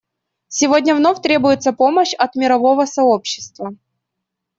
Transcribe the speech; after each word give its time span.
Сегодня 0.47 0.95
вновь 0.95 1.21
требуется 1.21 1.73
помощь 1.73 2.15
от 2.17 2.33
мирового 2.33 2.85
сообщества. 2.87 3.75